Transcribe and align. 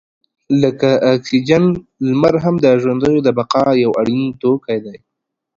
لکه 0.61 0.89
اکسیجن، 1.13 1.63
لمر 2.09 2.33
هم 2.43 2.55
د 2.63 2.65
ژوندیو 2.81 3.23
د 3.23 3.27
بقا 3.37 3.65
یو 3.83 3.91
اړین 4.01 4.23
توکی 4.41 4.77
دی. 4.85 4.97